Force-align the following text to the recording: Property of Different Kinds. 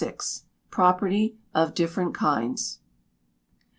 Property 0.71 1.37
of 1.53 1.75
Different 1.75 2.15
Kinds. 2.15 2.79